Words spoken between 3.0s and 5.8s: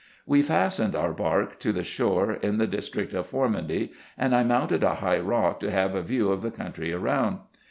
of Formundy, and I mounted a high rock, to